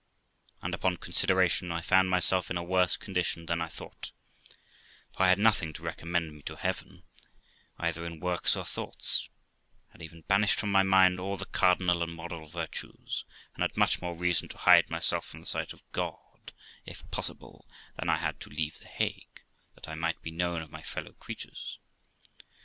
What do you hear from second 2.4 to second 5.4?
in a worse condition than I thought, for I had